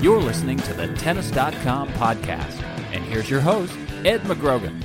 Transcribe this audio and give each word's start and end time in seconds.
You're 0.00 0.18
listening 0.18 0.56
to 0.60 0.72
the 0.72 0.88
Tennis.com 0.94 1.88
podcast. 1.88 2.62
And 2.94 3.04
here's 3.04 3.28
your 3.28 3.40
host, 3.40 3.76
Ed 4.02 4.22
McGrogan. 4.22 4.82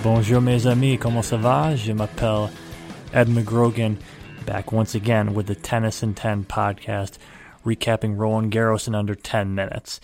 Bonjour 0.00 0.40
mes 0.40 0.64
amis, 0.64 0.96
comment 0.96 1.24
ça 1.24 1.36
va? 1.36 1.74
Je 1.74 1.92
m'appelle 1.92 2.48
Ed 3.12 3.26
McGrogan, 3.26 3.96
back 4.46 4.70
once 4.70 4.94
again 4.94 5.34
with 5.34 5.48
the 5.48 5.56
Tennis 5.56 6.04
in 6.04 6.14
10 6.14 6.44
podcast, 6.44 7.18
recapping 7.66 8.16
Roland 8.16 8.52
Garros 8.52 8.86
in 8.86 8.94
under 8.94 9.16
10 9.16 9.56
minutes. 9.56 9.98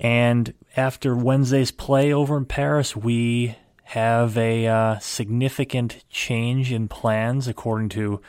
And 0.00 0.54
after 0.74 1.14
Wednesday's 1.14 1.70
play 1.70 2.14
over 2.14 2.38
in 2.38 2.46
Paris, 2.46 2.96
we 2.96 3.56
have 3.84 4.38
a 4.38 4.68
uh, 4.68 4.98
significant 5.00 6.02
change 6.08 6.72
in 6.72 6.88
plans 6.88 7.46
according 7.46 7.90
to 7.90 8.22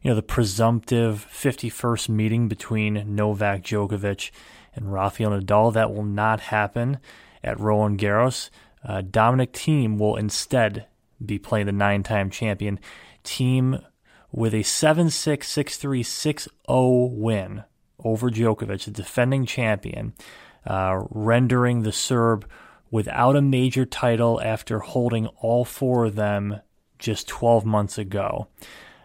you 0.00 0.10
know 0.10 0.14
the 0.14 0.22
presumptive 0.22 1.28
51st 1.30 2.08
meeting 2.08 2.48
between 2.48 3.14
Novak 3.14 3.62
Djokovic 3.62 4.30
and 4.74 4.92
Rafael 4.92 5.30
Nadal. 5.30 5.72
That 5.72 5.92
will 5.92 6.04
not 6.04 6.40
happen 6.40 6.98
at 7.42 7.58
Roland 7.58 7.98
Garros. 7.98 8.50
Uh, 8.84 9.02
Dominic 9.02 9.52
Thiem 9.52 9.98
will 9.98 10.16
instead 10.16 10.86
be 11.24 11.38
playing 11.38 11.66
the 11.66 11.72
nine 11.72 12.02
time 12.02 12.30
champion. 12.30 12.78
Thiem 13.24 13.84
with 14.32 14.54
a 14.54 14.62
7 14.62 15.10
6 15.10 15.48
6 15.48 15.76
3 15.76 16.02
6 16.02 16.48
0 16.68 17.08
win 17.12 17.64
over 18.02 18.30
Djokovic, 18.30 18.84
the 18.84 18.90
defending 18.90 19.44
champion, 19.44 20.14
uh, 20.66 21.02
rendering 21.10 21.82
the 21.82 21.92
Serb 21.92 22.48
without 22.90 23.36
a 23.36 23.42
major 23.42 23.84
title 23.84 24.40
after 24.40 24.80
holding 24.80 25.26
all 25.38 25.64
four 25.64 26.06
of 26.06 26.16
them 26.16 26.60
just 26.98 27.28
12 27.28 27.64
months 27.64 27.98
ago. 27.98 28.48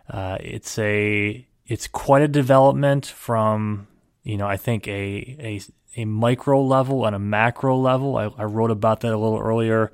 Uh, 0.10 0.38
it's 0.40 0.78
a 0.80 1.48
it's 1.68 1.88
quite 1.88 2.22
a 2.22 2.28
development 2.28 3.06
from 3.06 3.88
you 4.26 4.38
know, 4.38 4.48
I 4.48 4.58
think 4.58 4.88
a 4.88 4.92
a 5.40 5.62
a 5.96 6.06
micro 6.06 6.62
level 6.62 7.06
and 7.06 7.16
a 7.16 7.20
macro 7.20 7.78
level. 7.78 8.18
I, 8.18 8.26
I 8.38 8.44
wrote 8.44 8.72
about 8.72 9.00
that 9.02 9.14
a 9.14 9.18
little 9.18 9.40
earlier 9.40 9.92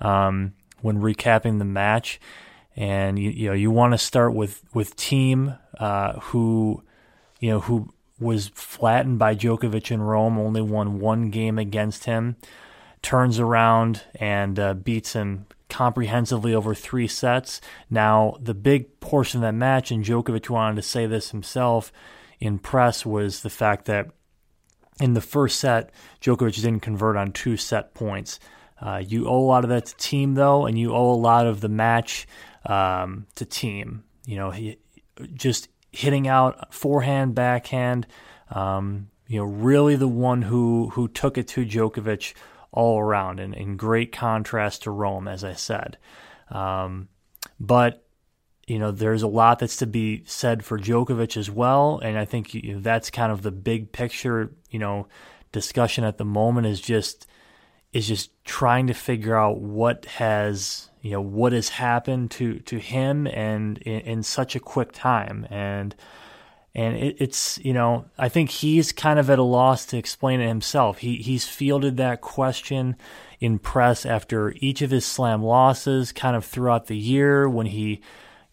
um, 0.00 0.54
when 0.80 1.00
recapping 1.00 1.58
the 1.58 1.64
match, 1.66 2.18
and 2.74 3.18
you, 3.18 3.30
you 3.30 3.48
know 3.48 3.54
you 3.54 3.70
want 3.70 3.92
to 3.92 3.98
start 3.98 4.34
with 4.34 4.64
with 4.74 4.96
Thiem 4.96 5.58
uh, 5.78 6.14
who 6.20 6.82
you 7.38 7.50
know 7.50 7.60
who 7.60 7.92
was 8.18 8.48
flattened 8.54 9.18
by 9.18 9.34
Djokovic 9.36 9.90
in 9.90 10.00
Rome, 10.00 10.38
only 10.38 10.62
won 10.62 10.98
one 10.98 11.28
game 11.28 11.58
against 11.58 12.04
him, 12.04 12.36
turns 13.02 13.38
around 13.38 14.02
and 14.14 14.58
uh, 14.58 14.72
beats 14.72 15.12
him 15.12 15.46
comprehensively 15.68 16.54
over 16.54 16.74
three 16.74 17.08
sets. 17.08 17.60
Now 17.90 18.38
the 18.40 18.54
big 18.54 18.98
portion 19.00 19.40
of 19.40 19.42
that 19.42 19.58
match, 19.58 19.90
and 19.90 20.02
Djokovic 20.02 20.48
wanted 20.48 20.76
to 20.76 20.82
say 20.82 21.04
this 21.04 21.32
himself 21.32 21.92
in 22.44 22.58
press 22.58 23.06
was 23.06 23.40
the 23.40 23.50
fact 23.50 23.86
that 23.86 24.10
in 25.00 25.14
the 25.14 25.20
first 25.20 25.58
set, 25.58 25.90
Djokovic 26.20 26.54
didn't 26.54 26.80
convert 26.80 27.16
on 27.16 27.32
two 27.32 27.56
set 27.56 27.94
points. 27.94 28.38
Uh, 28.80 29.02
you 29.04 29.26
owe 29.26 29.38
a 29.38 29.46
lot 29.46 29.64
of 29.64 29.70
that 29.70 29.86
to 29.86 29.96
Thiem, 29.96 30.34
though, 30.34 30.66
and 30.66 30.78
you 30.78 30.94
owe 30.94 31.10
a 31.10 31.16
lot 31.16 31.46
of 31.46 31.60
the 31.60 31.68
match 31.68 32.26
um, 32.66 33.26
to 33.36 33.44
Thiem. 33.44 34.02
You 34.26 34.36
know, 34.36 34.50
he, 34.50 34.78
just 35.32 35.68
hitting 35.90 36.28
out 36.28 36.72
forehand, 36.74 37.34
backhand. 37.34 38.06
Um, 38.50 39.08
you 39.26 39.38
know, 39.38 39.46
really 39.46 39.96
the 39.96 40.08
one 40.08 40.42
who 40.42 40.90
who 40.90 41.08
took 41.08 41.38
it 41.38 41.48
to 41.48 41.64
Djokovic 41.64 42.34
all 42.72 43.00
around, 43.00 43.40
and 43.40 43.54
in 43.54 43.76
great 43.76 44.12
contrast 44.12 44.82
to 44.82 44.90
Rome, 44.90 45.28
as 45.28 45.44
I 45.44 45.54
said. 45.54 45.96
Um, 46.50 47.08
but 47.58 48.03
you 48.66 48.78
know, 48.78 48.90
there's 48.90 49.22
a 49.22 49.28
lot 49.28 49.58
that's 49.58 49.76
to 49.78 49.86
be 49.86 50.22
said 50.26 50.64
for 50.64 50.78
Djokovic 50.78 51.36
as 51.36 51.50
well, 51.50 52.00
and 52.02 52.18
I 52.18 52.24
think 52.24 52.54
you 52.54 52.74
know, 52.74 52.80
that's 52.80 53.10
kind 53.10 53.30
of 53.30 53.42
the 53.42 53.52
big 53.52 53.92
picture, 53.92 54.52
you 54.70 54.78
know, 54.78 55.06
discussion 55.52 56.04
at 56.04 56.18
the 56.18 56.24
moment 56.24 56.66
is 56.66 56.80
just 56.80 57.26
is 57.92 58.08
just 58.08 58.30
trying 58.44 58.88
to 58.88 58.94
figure 58.94 59.36
out 59.36 59.60
what 59.60 60.04
has 60.06 60.90
you 61.00 61.12
know 61.12 61.20
what 61.20 61.52
has 61.52 61.68
happened 61.68 62.30
to 62.32 62.58
to 62.60 62.78
him 62.78 63.26
and 63.28 63.78
in, 63.78 64.00
in 64.00 64.22
such 64.22 64.56
a 64.56 64.60
quick 64.60 64.90
time 64.90 65.46
and 65.48 65.94
and 66.74 66.96
it, 66.96 67.16
it's 67.20 67.58
you 67.58 67.72
know 67.72 68.06
I 68.18 68.28
think 68.28 68.50
he's 68.50 68.90
kind 68.90 69.18
of 69.18 69.30
at 69.30 69.38
a 69.38 69.44
loss 69.44 69.86
to 69.86 69.96
explain 69.96 70.40
it 70.40 70.48
himself. 70.48 70.98
He 70.98 71.16
he's 71.16 71.46
fielded 71.46 71.96
that 71.98 72.20
question 72.20 72.96
in 73.40 73.58
press 73.58 74.04
after 74.04 74.54
each 74.56 74.82
of 74.82 74.90
his 74.90 75.06
slam 75.06 75.42
losses, 75.42 76.10
kind 76.10 76.34
of 76.34 76.44
throughout 76.44 76.86
the 76.86 76.96
year 76.96 77.48
when 77.48 77.66
he 77.66 78.00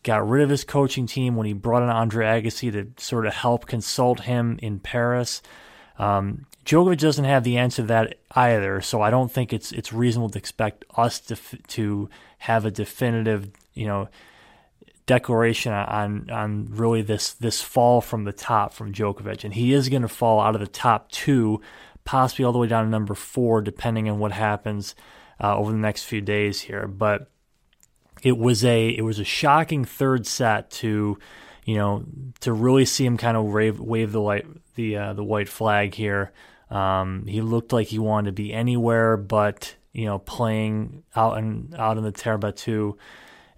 got 0.04 0.28
rid 0.28 0.44
of 0.44 0.50
his 0.50 0.64
coaching 0.64 1.06
team 1.06 1.36
when 1.36 1.48
he 1.48 1.54
brought 1.54 1.84
in 1.84 1.90
Andre 1.90 2.26
Agassi 2.26 2.72
to 2.72 3.02
sort 3.02 3.26
of 3.26 3.34
help 3.34 3.68
consult 3.68 4.22
him 4.22 4.58
in 4.62 4.80
Paris. 4.80 5.42
Um, 5.98 6.46
Djokovic 6.66 7.00
doesn't 7.00 7.26
have 7.26 7.44
the 7.44 7.58
answer 7.58 7.84
to 7.84 7.88
that 7.88 8.20
either, 8.32 8.82
so 8.82 9.02
I 9.02 9.10
don't 9.10 9.32
think 9.32 9.54
it's 9.54 9.72
it's 9.72 9.94
reasonable 9.94 10.30
to 10.30 10.40
expect 10.40 10.86
us 10.96 11.20
to 11.22 11.36
to 11.36 12.10
have 12.40 12.66
a 12.66 12.72
definitive, 12.72 13.50
you 13.74 13.86
know, 13.86 14.10
declaration 15.06 15.74
on 15.74 16.30
on 16.30 16.68
really 16.70 17.02
this 17.02 17.34
this 17.34 17.62
fall 17.62 18.02
from 18.02 18.24
the 18.24 18.32
top 18.32 18.74
from 18.74 18.94
Djokovic, 18.94 19.44
and 19.44 19.54
he 19.54 19.74
is 19.74 19.90
going 19.90 20.04
to 20.04 20.08
fall 20.08 20.40
out 20.40 20.56
of 20.56 20.62
the 20.62 20.68
top 20.68 21.12
two, 21.12 21.62
possibly 22.04 22.46
all 22.46 22.54
the 22.54 22.60
way 22.60 22.68
down 22.68 22.86
to 22.86 22.90
number 22.90 23.16
four, 23.16 23.62
depending 23.62 24.10
on 24.10 24.20
what 24.20 24.32
happens 24.32 24.96
uh, 25.44 25.56
over 25.56 25.72
the 25.72 25.78
next 25.78 26.04
few 26.04 26.22
days 26.22 26.62
here. 26.62 26.88
But 26.88 27.30
it 28.22 28.38
was 28.38 28.64
a 28.64 28.90
it 28.90 29.02
was 29.02 29.20
a 29.20 29.24
shocking 29.24 29.86
third 29.86 30.26
set 30.26 30.72
to 30.72 31.18
you 31.66 31.76
know 31.76 32.04
to 32.42 32.54
really 32.54 32.86
see 32.86 33.06
him 33.06 33.18
kind 33.18 33.38
of 33.38 33.46
wave 33.46 33.80
wave 33.80 34.12
the 34.12 34.22
light 34.22 34.46
the 34.76 34.98
uh, 34.98 35.14
the 35.14 35.24
white 35.24 35.50
flag 35.50 35.94
here. 35.94 36.32
Um, 36.70 37.26
he 37.28 37.42
looked 37.42 37.74
like 37.74 37.88
he 37.88 38.00
wanted 38.00 38.28
to 38.28 38.32
be 38.32 38.54
anywhere 38.54 39.18
but 39.18 39.76
you 39.92 40.06
know 40.06 40.20
playing 40.20 41.04
out 41.16 41.38
in 41.38 41.74
out 41.78 41.98
in 41.98 42.04
the 42.04 42.12
Terre 42.12 42.40
Battue. 42.40 42.98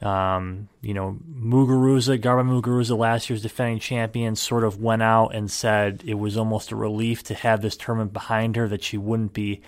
Um, 0.01 0.67
you 0.81 0.93
know, 0.93 1.17
Muguruza, 1.33 2.19
Garbiñe 2.19 2.61
Muguruza, 2.61 2.97
last 2.97 3.29
year's 3.29 3.41
defending 3.41 3.79
champion, 3.79 4.35
sort 4.35 4.65
of 4.65 4.81
went 4.81 5.01
out 5.01 5.29
and 5.29 5.49
said 5.49 6.03
it 6.05 6.15
was 6.15 6.35
almost 6.35 6.73
a 6.73 6.75
relief 6.75 7.23
to 7.23 7.33
have 7.33 7.61
this 7.61 7.77
tournament 7.77 8.11
behind 8.11 8.57
her, 8.57 8.67
that 8.67 8.83
she 8.83 8.97
wouldn't 8.97 9.31
be 9.31 9.61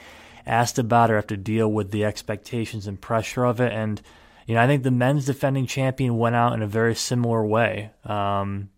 asked 0.45 0.77
about 0.77 1.09
or 1.09 1.16
have 1.16 1.27
to 1.27 1.38
deal 1.38 1.72
with 1.72 1.91
the 1.91 2.03
expectations 2.03 2.85
and 2.85 3.00
pressure 3.00 3.45
of 3.45 3.62
it. 3.62 3.72
And 3.72 4.01
you 4.45 4.56
know, 4.56 4.61
I 4.61 4.67
think 4.67 4.83
the 4.83 4.91
men's 4.91 5.25
defending 5.25 5.66
champion 5.66 6.17
went 6.17 6.35
out 6.35 6.53
in 6.53 6.61
a 6.61 6.67
very 6.67 6.95
similar 6.95 7.45
way. 7.45 7.91
Um, 8.03 8.69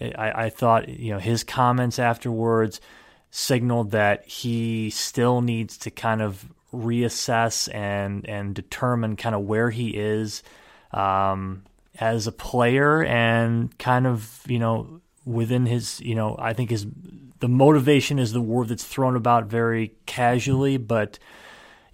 I, 0.00 0.44
I 0.44 0.50
thought, 0.50 0.88
you 0.88 1.12
know, 1.12 1.18
his 1.18 1.42
comments 1.42 1.98
afterwards 1.98 2.80
signaled 3.30 3.90
that 3.90 4.24
he 4.24 4.90
still 4.90 5.40
needs 5.40 5.76
to 5.78 5.90
kind 5.90 6.22
of 6.22 6.46
reassess 6.72 7.72
and 7.74 8.28
and 8.28 8.54
determine 8.54 9.16
kind 9.16 9.34
of 9.34 9.42
where 9.42 9.70
he 9.70 9.90
is 9.90 10.42
um, 10.92 11.64
as 11.98 12.26
a 12.26 12.32
player 12.32 13.02
and 13.04 13.76
kind 13.78 14.06
of 14.06 14.42
you 14.46 14.58
know 14.58 15.00
within 15.24 15.66
his 15.66 16.00
you 16.00 16.14
know 16.14 16.36
I 16.38 16.52
think 16.52 16.70
his 16.70 16.86
the 17.40 17.48
motivation 17.48 18.18
is 18.18 18.32
the 18.32 18.40
word 18.40 18.68
that's 18.68 18.84
thrown 18.84 19.16
about 19.16 19.46
very 19.46 19.94
casually, 20.06 20.76
but 20.76 21.18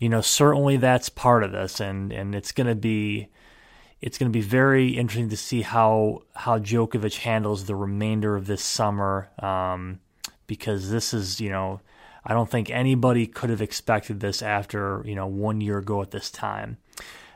you 0.05 0.11
know, 0.11 0.21
certainly 0.21 0.77
that's 0.77 1.09
part 1.09 1.45
of 1.45 1.53
this, 1.53 1.81
and 1.81 2.12
and 2.12 2.35
it's 2.35 2.53
going 2.53 2.67
to 2.67 2.75
be 2.75 3.29
it's 4.03 4.19
going 4.19 4.31
to 4.31 4.39
be 4.39 4.43
very 4.43 4.91
interesting 4.91 5.31
to 5.31 5.37
see 5.39 5.62
how 5.62 6.25
how 6.35 6.59
Djokovic 6.59 7.21
handles 7.21 7.65
the 7.65 7.75
remainder 7.75 8.37
of 8.37 8.47
this 8.47 8.62
summer, 8.62 9.31
um, 9.39 10.01
because 10.47 10.91
this 10.91 11.15
is 11.15 11.41
you 11.41 11.49
know 11.49 11.81
I 12.23 12.35
don't 12.35 12.51
think 12.51 12.69
anybody 12.69 13.27
could 13.27 13.49
have 13.49 13.62
expected 13.62 14.21
this 14.21 14.43
after 14.43 15.03
you 15.06 15.15
know 15.15 15.27
one 15.27 15.62
year 15.62 15.79
ago 15.79 16.03
at 16.03 16.11
this 16.11 16.31
time. 16.31 16.77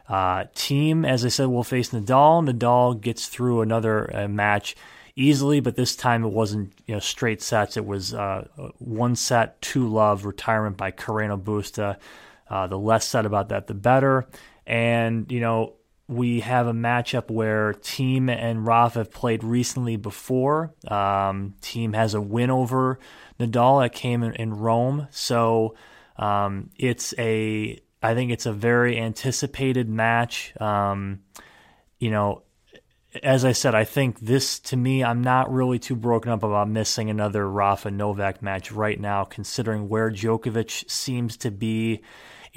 Uh, 0.06 0.44
Thiem, 0.54 1.08
as 1.08 1.24
I 1.24 1.28
said, 1.28 1.46
will 1.46 1.64
face 1.64 1.88
Nadal. 1.88 2.46
Nadal 2.46 3.00
gets 3.00 3.28
through 3.28 3.62
another 3.62 4.14
uh, 4.14 4.28
match 4.28 4.76
easily, 5.16 5.60
but 5.60 5.76
this 5.76 5.96
time 5.96 6.22
it 6.22 6.34
wasn't 6.34 6.74
you 6.84 6.92
know 6.92 7.00
straight 7.00 7.40
sets. 7.40 7.78
It 7.78 7.86
was 7.86 8.12
uh, 8.12 8.46
one 8.76 9.16
set, 9.16 9.58
two 9.62 9.88
love 9.88 10.26
retirement 10.26 10.76
by 10.76 10.90
Carreno 10.90 11.40
Busta. 11.40 11.96
Uh, 12.48 12.66
the 12.66 12.78
less 12.78 13.06
said 13.06 13.26
about 13.26 13.50
that, 13.50 13.66
the 13.66 13.74
better. 13.74 14.26
And 14.66 15.30
you 15.30 15.40
know 15.40 15.74
we 16.08 16.40
have 16.40 16.66
a 16.66 16.72
matchup 16.72 17.30
where 17.30 17.74
Thiem 17.74 18.30
and 18.30 18.66
Rafa 18.66 19.00
have 19.00 19.10
played 19.10 19.44
recently 19.44 19.96
before. 19.96 20.74
Um, 20.88 21.54
Thiem 21.60 21.94
has 21.94 22.14
a 22.14 22.20
win 22.20 22.50
over 22.50 22.98
Nadal 23.38 23.82
that 23.82 23.92
came 23.92 24.22
in, 24.22 24.32
in 24.34 24.54
Rome, 24.54 25.06
so 25.10 25.74
um, 26.16 26.70
it's 26.76 27.14
a 27.18 27.78
I 28.02 28.14
think 28.14 28.32
it's 28.32 28.46
a 28.46 28.52
very 28.52 28.98
anticipated 28.98 29.88
match. 29.88 30.58
Um, 30.60 31.20
you 31.98 32.10
know, 32.10 32.42
as 33.22 33.44
I 33.44 33.52
said, 33.52 33.74
I 33.74 33.84
think 33.84 34.20
this 34.20 34.60
to 34.60 34.76
me, 34.76 35.04
I'm 35.04 35.22
not 35.22 35.52
really 35.52 35.78
too 35.78 35.96
broken 35.96 36.32
up 36.32 36.42
about 36.42 36.70
missing 36.70 37.10
another 37.10 37.48
Rafa 37.48 37.90
Novak 37.90 38.42
match 38.42 38.72
right 38.72 38.98
now, 38.98 39.24
considering 39.24 39.90
where 39.90 40.10
Djokovic 40.10 40.90
seems 40.90 41.36
to 41.38 41.50
be 41.50 42.02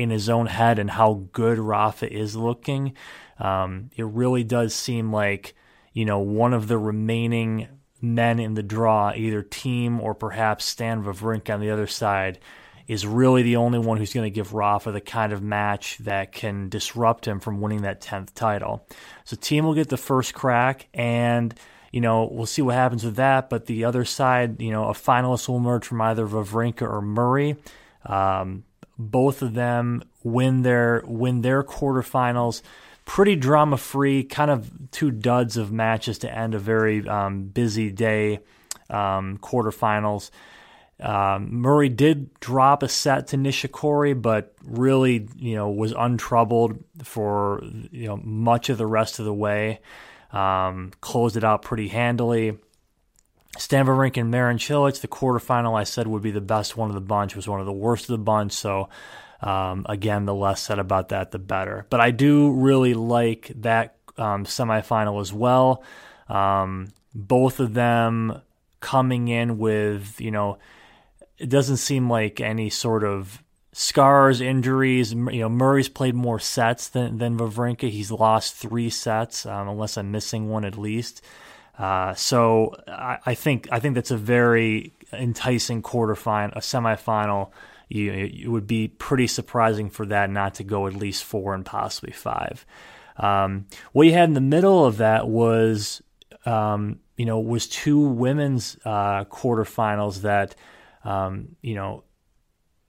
in 0.01 0.09
his 0.09 0.29
own 0.29 0.47
head 0.47 0.79
and 0.79 0.89
how 0.91 1.25
good 1.31 1.57
Rafa 1.57 2.11
is 2.11 2.35
looking. 2.35 2.93
Um, 3.39 3.89
it 3.95 4.05
really 4.05 4.43
does 4.43 4.73
seem 4.73 5.11
like, 5.11 5.55
you 5.93 6.05
know, 6.05 6.19
one 6.19 6.53
of 6.53 6.67
the 6.67 6.77
remaining 6.77 7.67
men 8.01 8.39
in 8.39 8.53
the 8.53 8.63
draw, 8.63 9.13
either 9.15 9.43
Thiem 9.43 9.99
or 9.99 10.13
perhaps 10.13 10.65
Stan 10.65 11.03
Wawrinka 11.03 11.53
on 11.53 11.59
the 11.59 11.69
other 11.69 11.87
side, 11.87 12.39
is 12.87 13.05
really 13.05 13.43
the 13.43 13.55
only 13.55 13.79
one 13.79 13.97
who's 13.97 14.13
going 14.13 14.29
to 14.29 14.35
give 14.35 14.53
Rafa 14.53 14.91
the 14.91 15.01
kind 15.01 15.31
of 15.31 15.41
match 15.41 15.97
that 15.99 16.31
can 16.31 16.67
disrupt 16.69 17.25
him 17.25 17.39
from 17.39 17.61
winning 17.61 17.83
that 17.83 18.01
10th 18.01 18.33
title. 18.33 18.85
So 19.23 19.35
Thiem 19.35 19.63
will 19.63 19.75
get 19.75 19.89
the 19.89 19.97
first 19.97 20.33
crack 20.33 20.87
and 20.93 21.53
you 21.91 21.99
know, 21.99 22.29
we'll 22.31 22.45
see 22.45 22.61
what 22.61 22.75
happens 22.75 23.03
with 23.03 23.17
that. 23.17 23.49
But 23.49 23.65
the 23.65 23.83
other 23.83 24.05
side, 24.05 24.61
you 24.61 24.71
know, 24.71 24.85
a 24.85 24.93
finalist 24.93 25.49
will 25.49 25.57
emerge 25.57 25.85
from 25.85 26.01
either 26.01 26.25
Wawrinka 26.25 26.83
or 26.83 27.01
Murray. 27.01 27.57
Um, 28.05 28.63
both 29.09 29.41
of 29.41 29.53
them 29.53 30.03
win 30.23 30.61
their 30.61 31.03
win 31.05 31.41
their 31.41 31.63
quarterfinals 31.63 32.61
pretty 33.05 33.35
drama 33.35 33.77
free, 33.77 34.23
kind 34.23 34.51
of 34.51 34.71
two 34.91 35.11
duds 35.11 35.57
of 35.57 35.71
matches 35.71 36.19
to 36.19 36.33
end 36.33 36.55
a 36.55 36.59
very 36.59 37.07
um, 37.07 37.43
busy 37.43 37.91
day 37.91 38.39
um, 38.89 39.37
quarterfinals. 39.39 40.31
Um, 40.99 41.55
Murray 41.55 41.89
did 41.89 42.39
drop 42.39 42.83
a 42.83 42.87
set 42.87 43.27
to 43.27 43.37
Nishikori, 43.37 44.21
but 44.21 44.53
really, 44.63 45.27
you 45.35 45.55
know, 45.55 45.69
was 45.69 45.93
untroubled 45.97 46.83
for 47.03 47.61
you 47.91 48.07
know 48.07 48.17
much 48.17 48.69
of 48.69 48.77
the 48.77 48.85
rest 48.85 49.19
of 49.19 49.25
the 49.25 49.33
way. 49.33 49.81
Um, 50.31 50.91
closed 51.01 51.35
it 51.35 51.43
out 51.43 51.63
pretty 51.63 51.89
handily. 51.89 52.57
Stan 53.57 53.85
Wawrinka 53.85 54.21
and 54.21 54.31
Marin 54.31 54.57
Cilic, 54.57 55.01
the 55.01 55.07
quarterfinal, 55.07 55.77
I 55.77 55.83
said 55.83 56.07
would 56.07 56.21
be 56.21 56.31
the 56.31 56.41
best 56.41 56.77
one 56.77 56.89
of 56.89 56.95
the 56.95 57.01
bunch, 57.01 57.35
was 57.35 57.47
one 57.47 57.59
of 57.59 57.65
the 57.65 57.73
worst 57.73 58.05
of 58.05 58.13
the 58.13 58.23
bunch. 58.23 58.53
So, 58.53 58.89
um, 59.41 59.85
again, 59.89 60.25
the 60.25 60.33
less 60.33 60.61
said 60.61 60.79
about 60.79 61.09
that, 61.09 61.31
the 61.31 61.39
better. 61.39 61.85
But 61.89 61.99
I 61.99 62.11
do 62.11 62.51
really 62.51 62.93
like 62.93 63.51
that 63.57 63.97
um, 64.17 64.45
semifinal 64.45 65.19
as 65.19 65.33
well. 65.33 65.83
Um, 66.29 66.93
both 67.13 67.59
of 67.59 67.73
them 67.73 68.41
coming 68.79 69.27
in 69.27 69.57
with, 69.57 70.21
you 70.21 70.31
know, 70.31 70.57
it 71.37 71.49
doesn't 71.49 71.77
seem 71.77 72.09
like 72.09 72.39
any 72.39 72.69
sort 72.69 73.03
of 73.03 73.43
scars, 73.73 74.41
injuries. 74.41 75.11
You 75.11 75.17
know, 75.17 75.49
Murray's 75.49 75.89
played 75.89 76.15
more 76.15 76.39
sets 76.39 76.87
than 76.87 77.17
than 77.17 77.37
Wawrinka. 77.37 77.89
He's 77.89 78.11
lost 78.11 78.55
three 78.55 78.89
sets, 78.89 79.45
um, 79.45 79.67
unless 79.67 79.97
I'm 79.97 80.11
missing 80.11 80.49
one 80.49 80.63
at 80.63 80.77
least. 80.77 81.21
Uh, 81.81 82.13
so 82.13 82.75
I, 82.87 83.17
I, 83.25 83.33
think 83.33 83.67
I 83.71 83.79
think 83.79 83.95
that's 83.95 84.11
a 84.11 84.17
very 84.17 84.93
enticing 85.11 85.81
quarterfinal, 85.81 86.55
a 86.55 86.59
semifinal. 86.59 87.49
You, 87.89 88.11
it 88.11 88.47
would 88.47 88.67
be 88.67 88.87
pretty 88.87 89.27
surprising 89.27 89.89
for 89.89 90.05
that 90.05 90.29
not 90.29 90.55
to 90.55 90.63
go 90.63 90.85
at 90.85 90.93
least 90.93 91.23
four 91.23 91.55
and 91.55 91.65
possibly 91.65 92.13
five. 92.13 92.65
Um, 93.17 93.65
what 93.93 94.05
you 94.05 94.13
had 94.13 94.29
in 94.29 94.35
the 94.35 94.41
middle 94.41 94.85
of 94.85 94.97
that 94.97 95.27
was, 95.27 96.01
um, 96.45 96.99
you 97.17 97.25
know, 97.25 97.39
was 97.39 97.67
two 97.67 97.99
women's 97.99 98.77
uh, 98.85 99.25
quarterfinals 99.25 100.21
that 100.21 100.55
um, 101.03 101.55
you 101.61 101.75
know, 101.75 102.03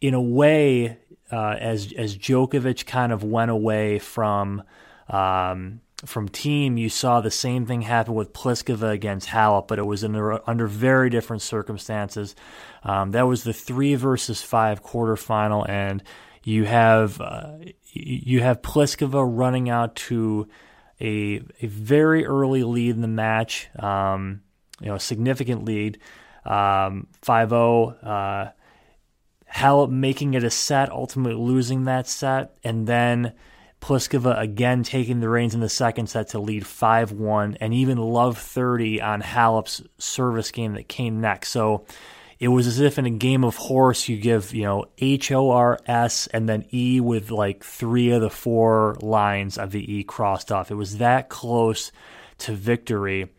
in 0.01 0.15
a 0.15 0.21
way, 0.21 0.99
uh, 1.31 1.57
as 1.59 1.93
as 1.93 2.17
Djokovic 2.17 2.87
kind 2.87 3.13
of 3.13 3.25
went 3.25 3.51
away 3.51 3.99
from 3.99 4.63
um, 5.09 5.81
from 6.05 6.29
Thiem, 6.29 6.79
you 6.79 6.89
saw 6.89 7.21
the 7.21 7.31
same 7.31 7.67
thing 7.67 7.83
happen 7.83 8.15
with 8.15 8.33
Pliskova 8.33 8.91
against 8.91 9.29
Halep, 9.29 9.69
but 9.69 9.79
it 9.79 9.87
was 9.87 10.03
under 10.03 10.49
under 10.49 10.67
very 10.67 11.11
different 11.11 11.43
circumstances. 11.43 12.35
Um, 12.83 13.13
that 13.13 13.23
was 13.23 13.45
the 13.45 13.53
three 13.53 13.95
versus 13.95 14.43
five 14.43 14.83
quarterfinal, 14.83 15.69
and 15.69 16.03
you 16.43 16.65
have 16.65 17.21
uh, 17.21 17.59
you 17.93 18.41
have 18.41 18.63
Pliskova 18.63 19.25
running 19.27 19.69
out 19.69 19.95
to 19.97 20.49
a 21.01 21.43
a 21.61 21.67
very 21.67 22.27
early 22.27 22.65
lead 22.65 22.95
in 22.95 23.01
the 23.01 23.09
match, 23.09 23.69
um, 23.79 24.43
you 24.81 24.89
know, 24.89 24.97
a 24.97 25.01
significant 25.01 25.65
lead 25.65 25.99
um, 26.45 27.07
5-0. 27.23 27.97
Uh, 28.03 28.51
Halep 29.53 29.91
making 29.91 30.35
it 30.35 30.45
a 30.45 30.51
set, 30.51 30.91
ultimately 30.91 31.35
losing 31.35 31.85
that 31.85 32.09
set, 32.09 32.57
and 32.65 32.87
then 32.87 33.35
Pliskova 33.83 34.41
again 34.41 34.85
taking 34.85 35.21
the 35.21 35.29
reins 35.29 35.55
in 35.55 35.61
the 35.61 35.69
second 35.69 36.07
set 36.07 36.29
to 36.29 36.39
lead 36.39 36.67
5 36.67 37.13
1, 37.13 37.59
and 37.61 37.75
even 37.75 37.99
love 37.99 38.39
30 38.39 39.03
on 39.03 39.21
Halep's 39.21 39.83
service 39.99 40.51
game 40.53 40.75
that 40.75 40.89
came 40.89 41.21
next. 41.21 41.51
So 41.51 41.85
it 42.39 42.49
was 42.49 42.67
as 42.67 42.81
if 42.81 42.99
in 42.99 43.07
a 43.07 43.11
game 43.11 43.45
of 43.45 43.57
horse, 43.57 44.09
you 44.09 44.17
give, 44.17 44.55
you 44.55 44.63
know, 44.63 44.87
H 44.99 45.31
O 45.33 45.51
R 45.51 45.79
S 45.87 46.29
and 46.29 46.49
then 46.49 46.65
E 46.73 47.01
with 47.01 47.31
like 47.31 47.65
three 47.65 48.11
of 48.11 48.21
the 48.21 48.31
four 48.31 48.97
lines 49.01 49.59
of 49.59 49.73
the 49.73 49.95
E 49.95 50.05
crossed 50.05 50.51
off. 50.51 50.71
It 50.71 50.77
was 50.77 50.99
that 50.99 51.29
close 51.29 51.93
to 52.39 52.53
victory. 52.53 53.33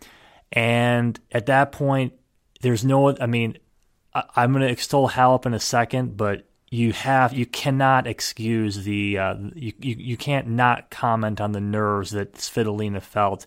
And 0.52 1.20
at 1.32 1.48
that 1.48 1.72
point, 1.72 2.14
there's 2.62 2.86
no, 2.86 3.16
I 3.18 3.26
mean, 3.26 3.58
I, 4.14 4.44
am 4.44 4.52
going 4.54 4.62
to 4.62 4.72
extol 4.72 5.10
Halep 5.10 5.46
in 5.46 5.54
a 5.54 5.60
second, 5.60 6.16
but 6.16 6.48
you 6.74 6.92
have 6.92 7.34
you 7.34 7.46
cannot 7.46 8.08
excuse 8.08 8.84
the 8.84 9.20
uh, 9.20 9.36
you, 9.54 9.74
you, 9.80 9.96
you 9.96 10.18
can't 10.18 10.48
not 10.48 10.90
comment 10.90 11.40
on 11.40 11.52
the 11.52 11.62
nerves 11.62 12.10
that 12.12 12.34
Svitolina 12.34 13.00
felt. 13.00 13.46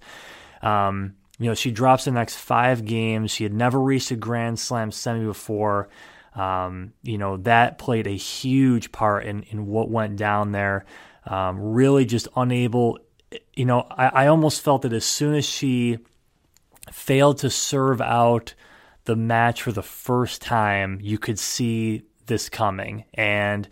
Um, 0.62 1.16
you 1.40 1.46
know, 1.46 1.54
she 1.54 1.72
drops 1.72 2.04
the 2.04 2.12
next 2.12 2.36
five 2.36 2.84
games. 2.84 3.32
She 3.32 3.42
had 3.42 3.52
never 3.52 3.80
reached 3.80 4.12
a 4.12 4.16
Grand 4.16 4.60
Slam 4.60 4.92
semi 4.92 5.24
before. 5.24 5.88
Um, 6.36 6.92
you 7.02 7.18
know, 7.18 7.38
that 7.38 7.78
played 7.78 8.06
a 8.06 8.16
huge 8.16 8.92
part 8.92 9.26
in, 9.26 9.42
in 9.44 9.66
what 9.66 9.90
went 9.90 10.16
down 10.16 10.52
there. 10.52 10.84
Um, 11.24 11.60
really 11.60 12.04
just 12.04 12.28
unable, 12.36 13.00
you 13.54 13.64
know, 13.64 13.88
I, 13.90 14.06
I 14.06 14.26
almost 14.28 14.60
felt 14.60 14.82
that 14.82 14.92
as 14.92 15.04
soon 15.04 15.34
as 15.34 15.44
she 15.44 15.98
failed 16.92 17.38
to 17.38 17.50
serve 17.50 18.00
out 18.00 18.54
the 19.04 19.16
match 19.16 19.62
for 19.62 19.72
the 19.72 19.82
first 19.82 20.42
time, 20.42 21.00
you 21.02 21.18
could 21.18 21.40
see 21.40 22.04
this 22.26 22.48
coming. 22.48 23.04
And 23.14 23.68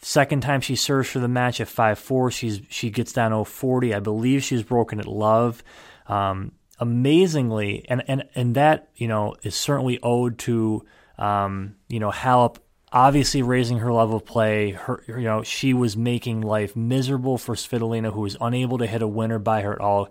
second 0.00 0.42
time 0.42 0.60
she 0.60 0.76
serves 0.76 1.08
for 1.08 1.18
the 1.18 1.28
match 1.28 1.60
at 1.60 1.68
5-4, 1.68 2.32
she's 2.32 2.60
she 2.68 2.90
gets 2.90 3.12
down 3.12 3.44
040. 3.44 3.94
I 3.94 4.00
believe 4.00 4.42
she's 4.42 4.62
broken 4.62 5.00
at 5.00 5.06
love. 5.06 5.62
Um, 6.06 6.52
amazingly, 6.78 7.84
and, 7.88 8.02
and 8.08 8.24
and 8.34 8.54
that 8.54 8.88
you 8.96 9.06
know 9.06 9.36
is 9.42 9.54
certainly 9.54 9.98
owed 10.02 10.38
to 10.40 10.84
um, 11.18 11.76
you 11.88 12.00
know 12.00 12.10
Halep 12.10 12.56
obviously 12.92 13.40
raising 13.42 13.78
her 13.78 13.92
level 13.92 14.16
of 14.16 14.24
play. 14.24 14.72
Her, 14.72 15.04
you 15.06 15.20
know, 15.20 15.44
she 15.44 15.72
was 15.72 15.96
making 15.96 16.40
life 16.40 16.74
miserable 16.74 17.38
for 17.38 17.54
Svitolina, 17.54 18.12
who 18.12 18.22
was 18.22 18.36
unable 18.40 18.78
to 18.78 18.86
hit 18.86 19.02
a 19.02 19.06
winner 19.06 19.38
by 19.38 19.60
her 19.60 19.72
at 19.72 19.80
all, 19.80 20.08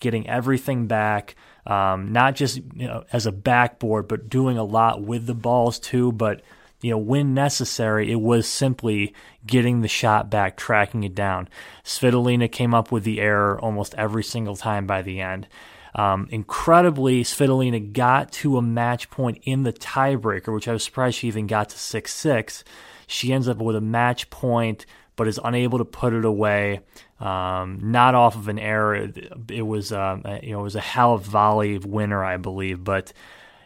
getting 0.00 0.26
everything 0.26 0.86
back 0.86 1.36
um, 1.66 2.12
not 2.12 2.34
just 2.34 2.56
you 2.74 2.88
know, 2.88 3.04
as 3.12 3.26
a 3.26 3.32
backboard, 3.32 4.08
but 4.08 4.28
doing 4.28 4.58
a 4.58 4.64
lot 4.64 5.02
with 5.02 5.26
the 5.26 5.34
balls 5.34 5.78
too. 5.78 6.12
But 6.12 6.42
you 6.82 6.90
know, 6.90 6.98
when 6.98 7.32
necessary, 7.32 8.10
it 8.10 8.20
was 8.20 8.46
simply 8.46 9.14
getting 9.46 9.80
the 9.80 9.88
shot 9.88 10.30
back, 10.30 10.56
tracking 10.56 11.04
it 11.04 11.14
down. 11.14 11.48
Svitolina 11.84 12.50
came 12.50 12.74
up 12.74 12.92
with 12.92 13.04
the 13.04 13.20
error 13.20 13.58
almost 13.60 13.94
every 13.94 14.24
single 14.24 14.56
time 14.56 14.86
by 14.86 15.02
the 15.02 15.20
end. 15.20 15.48
Um, 15.94 16.26
incredibly, 16.30 17.22
Svitolina 17.22 17.92
got 17.92 18.32
to 18.32 18.56
a 18.58 18.62
match 18.62 19.10
point 19.10 19.40
in 19.44 19.62
the 19.62 19.72
tiebreaker, 19.72 20.52
which 20.52 20.68
I 20.68 20.72
was 20.72 20.84
surprised 20.84 21.18
she 21.18 21.28
even 21.28 21.46
got 21.46 21.70
to 21.70 21.78
6 21.78 22.12
6. 22.12 22.64
She 23.06 23.32
ends 23.32 23.48
up 23.48 23.58
with 23.58 23.76
a 23.76 23.80
match 23.80 24.30
point 24.30 24.86
but 25.16 25.28
is 25.28 25.40
unable 25.42 25.78
to 25.78 25.84
put 25.84 26.12
it 26.12 26.24
away. 26.24 26.80
Um, 27.20 27.78
not 27.82 28.14
off 28.14 28.34
of 28.34 28.48
an 28.48 28.58
error. 28.58 28.94
It, 28.94 29.32
it 29.50 29.62
was 29.62 29.92
um, 29.92 30.22
you 30.42 30.52
know 30.52 30.60
it 30.60 30.64
was 30.64 30.76
a 30.76 30.80
hell 30.80 31.14
of 31.14 31.22
volley 31.22 31.78
winner, 31.78 32.24
I 32.24 32.36
believe. 32.36 32.82
But 32.82 33.12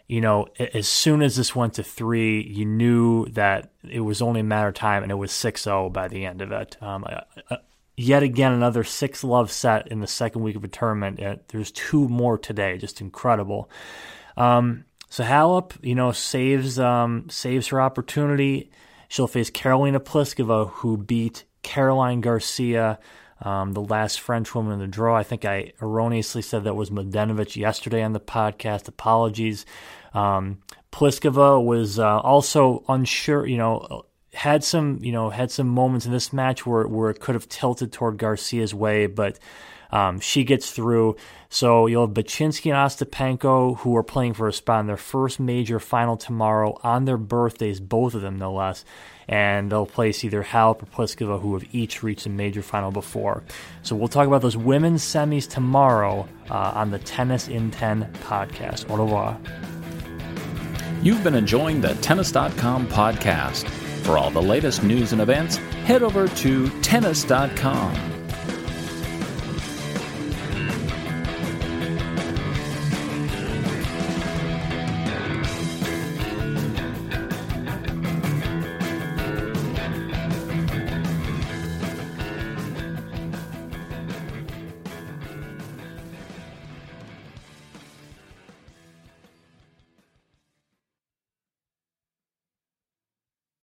you 0.09 0.21
know, 0.21 0.47
as 0.59 0.87
soon 0.87 1.21
as 1.23 1.37
this 1.37 1.55
went 1.55 1.75
to 1.75 1.83
three, 1.83 2.43
you 2.43 2.65
knew 2.65 3.27
that 3.27 3.73
it 3.89 4.01
was 4.01 4.23
only 4.23 4.41
a 4.41 4.45
matter 4.45 4.69
of 4.69 4.75
time, 4.75 5.03
and 5.03 5.11
it 5.11 5.17
was 5.17 5.33
6-0 5.33 5.93
by 5.93 6.07
the 6.09 6.25
end 6.25 6.43
of 6.43 6.53
it. 6.53 6.77
Um, 6.81 7.05
uh, 7.51 7.57
yet 7.97 8.23
again, 8.23 8.53
another 8.53 8.85
six 8.85 9.25
love 9.25 9.51
set 9.51 9.89
in 9.89 10.01
the 10.01 10.07
second 10.07 10.43
week 10.43 10.55
of 10.55 10.63
a 10.63 10.69
tournament. 10.69 11.21
Uh, 11.21 11.37
there's 11.49 11.73
two 11.73 12.09
more 12.09 12.39
today, 12.39 12.79
just 12.79 13.01
incredible. 13.01 13.69
Um, 14.37 14.85
so 15.09 15.25
Halep, 15.25 15.73
you 15.83 15.95
know, 15.95 16.13
saves 16.13 16.79
um, 16.79 17.29
saves 17.29 17.69
her 17.69 17.81
opportunity. 17.81 18.71
She'll 19.09 19.29
face 19.29 19.51
Carolina 19.51 20.01
Pliskova, 20.01 20.71
who 20.71 20.97
beat 20.97 21.45
Caroline 21.63 22.21
Garcia, 22.21 22.99
um, 23.43 23.73
the 23.73 23.83
last 23.83 24.21
French 24.21 24.55
woman 24.55 24.75
in 24.75 24.79
the 24.79 24.87
draw. 24.87 25.17
I 25.17 25.23
think 25.23 25.45
I 25.45 25.73
erroneously 25.81 26.43
said 26.43 26.65
that 26.65 26.75
was 26.75 26.91
Mladenovic 26.91 27.57
yesterday 27.57 28.03
on 28.03 28.13
the 28.13 28.21
podcast. 28.21 28.89
Apologies. 28.89 29.67
Um, 30.15 30.59
Pliskova 30.93 31.63
was 31.63 31.99
uh, 31.99 32.21
also 32.21 32.85
unsure, 32.89 33.47
you 33.47 33.59
know, 33.59 34.07
had 34.33 34.65
some, 34.65 34.99
you 35.03 35.13
know, 35.13 35.31
had 35.31 35.51
some 35.51 35.69
moments 35.69 36.07
in 36.07 36.13
this 36.13 36.33
match 36.33 36.67
where 36.67 36.87
where 36.87 37.11
it 37.11 37.21
could 37.21 37.35
have 37.35 37.49
tilted 37.49 37.93
toward 37.93 38.19
Garcia's 38.19 38.75
way, 38.75 39.07
but 39.07 39.39
um, 39.97 40.21
she 40.21 40.45
gets 40.45 40.71
through. 40.71 41.17
So 41.49 41.87
you'll 41.87 42.07
have 42.07 42.15
Bacsinszky 42.15 42.71
and 42.71 42.77
Ostapenko, 42.77 43.79
who 43.79 43.97
are 43.97 44.03
playing 44.03 44.35
for 44.35 44.47
a 44.47 44.53
spot 44.53 44.81
in 44.81 44.87
their 44.87 44.97
first 44.97 45.41
major 45.41 45.81
final 45.81 46.17
tomorrow 46.19 46.79
on 46.83 47.07
their 47.07 47.17
birthdays, 47.17 47.81
both 47.81 48.15
of 48.15 48.21
them 48.21 48.39
no 48.39 48.53
less. 48.53 48.85
And 49.29 49.73
they'll 49.73 49.87
place 49.87 50.23
either 50.23 50.43
Halep 50.45 50.83
or 50.83 50.87
Pliskova, 50.87 51.41
who 51.41 51.55
have 51.55 51.65
each 51.75 52.03
reached 52.03 52.27
a 52.27 52.29
major 52.29 52.63
final 52.63 52.91
before. 52.91 53.43
So 53.83 53.97
we'll 53.97 54.09
talk 54.09 54.27
about 54.27 54.43
those 54.43 54.57
women's 54.57 55.03
semis 55.03 55.49
tomorrow 55.49 56.29
uh, 56.51 56.73
on 56.75 56.91
the 56.91 56.99
Tennis 56.99 57.49
in 57.49 57.71
10 57.71 58.13
podcast. 58.25 58.89
Au 58.91 58.97
revoir. 58.97 59.39
You've 61.03 61.25
been 61.25 61.35
enjoying 61.35 61.81
the 61.81 61.95
Tennis.com 61.95 62.89
podcast. 62.89 63.69
For 64.05 64.19
all 64.19 64.31
the 64.31 64.43
latest 64.43 64.85
news 64.85 65.13
and 65.13 65.21
events, 65.21 65.57
head 65.87 66.03
over 66.03 66.29
to 66.29 66.69
Tennis.com. 66.83 68.16